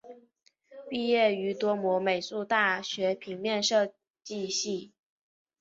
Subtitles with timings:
[0.89, 3.93] 毕业于多摩美术大学平面设
[4.23, 4.93] 计系。